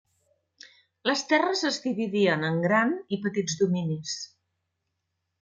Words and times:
Les 1.09 1.21
terres 1.31 1.61
es 1.69 1.77
dividien 1.83 2.47
en 2.49 2.57
gran 2.65 2.95
i 3.17 3.21
petits 3.27 3.61
dominis. 3.61 4.17